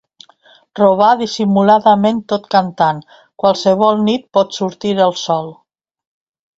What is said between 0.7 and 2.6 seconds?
Robar dissimuladament tot